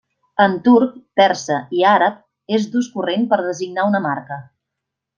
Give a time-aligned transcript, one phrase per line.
[0.45, 4.43] En turc, persa i àrab és d'ús corrent per designar una marca.